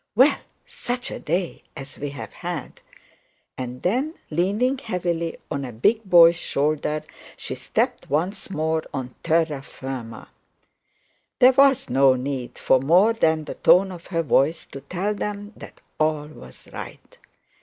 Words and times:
'Well, 0.15 0.39
such 0.65 1.11
a 1.11 1.19
day 1.19 1.61
as 1.77 1.99
we've 1.99 2.13
had!' 2.15 2.81
and 3.55 3.83
then 3.83 4.15
leaning 4.31 4.79
heavily 4.79 5.37
on 5.51 5.63
a 5.63 5.71
big 5.71 6.03
boy's 6.05 6.37
shoulder, 6.37 7.03
she 7.37 7.53
stepped 7.53 8.09
once 8.09 8.49
more 8.49 8.81
on 8.95 9.13
terra 9.21 9.61
firma. 9.61 10.29
There 11.37 11.51
was 11.51 11.87
no 11.87 12.15
need 12.15 12.57
for 12.57 12.79
more 12.79 13.13
than 13.13 13.43
the 13.43 13.53
tone 13.53 13.91
of 13.91 14.07
her 14.07 14.23
voice 14.23 14.65
to 14.71 14.81
tell 14.81 15.13
them 15.13 15.53
that 15.57 15.81
all 15.99 16.25
was 16.29 16.67
right. 16.73 17.19